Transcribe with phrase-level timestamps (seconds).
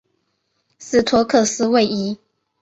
[0.79, 2.17] 斯托克斯位移。